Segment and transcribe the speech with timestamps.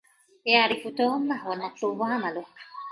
[0.45, 2.45] يعرف توم ما هو المطلوب عمله.